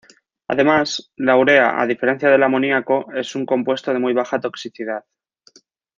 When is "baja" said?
4.13-4.39